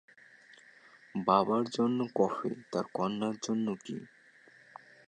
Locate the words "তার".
2.71-2.85